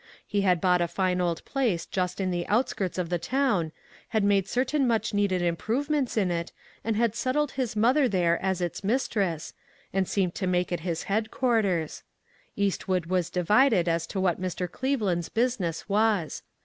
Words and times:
He 0.25 0.41
had 0.41 0.59
bought 0.59 0.81
a 0.81 0.87
fine 0.87 1.21
old 1.21 1.45
place 1.45 1.85
just 1.85 2.19
in 2.19 2.31
the 2.31 2.47
outskirts 2.47 2.97
of 2.97 3.09
the 3.09 3.19
town, 3.19 3.71
had 4.07 4.23
made 4.23 4.47
certain 4.47 4.87
much 4.87 5.13
needed 5.13 5.43
im 5.43 5.55
provements 5.55 6.17
in 6.17 6.31
it, 6.31 6.51
and 6.83 6.95
had 6.95 7.13
settled 7.15 7.51
his 7.51 7.75
mother 7.75 8.09
there 8.09 8.41
as 8.43 8.61
its 8.61 8.83
mistress, 8.83 9.53
and 9.93 10.07
seemed 10.09 10.33
to 10.33 10.47
make 10.47 10.71
it 10.71 10.79
his 10.79 11.03
headquarters. 11.03 12.01
Eastwood 12.55 13.05
was 13.05 13.29
divided 13.29 13.87
as 13.87 14.07
to 14.07 14.19
what 14.19 14.41
Mr. 14.41 14.67
Cleveland's 14.67 15.29
business 15.29 15.87
was. 15.87 16.41